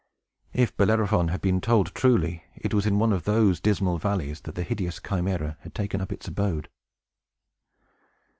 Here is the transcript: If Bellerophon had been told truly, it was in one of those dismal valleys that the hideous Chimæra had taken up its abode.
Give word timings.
If 0.53 0.75
Bellerophon 0.75 1.27
had 1.27 1.41
been 1.41 1.61
told 1.61 1.93
truly, 1.93 2.43
it 2.55 2.73
was 2.73 2.87
in 2.87 2.97
one 2.97 3.13
of 3.13 3.25
those 3.25 3.59
dismal 3.59 3.99
valleys 3.99 4.41
that 4.41 4.55
the 4.55 4.63
hideous 4.63 4.99
Chimæra 4.99 5.59
had 5.59 5.75
taken 5.75 6.01
up 6.01 6.11
its 6.11 6.27
abode. 6.27 6.69